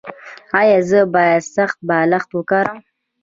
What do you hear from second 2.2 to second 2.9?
وکاروم؟